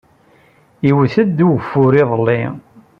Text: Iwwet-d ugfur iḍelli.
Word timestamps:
Iwwet-d 0.89 1.39
ugfur 1.49 1.93
iḍelli. 2.01 2.43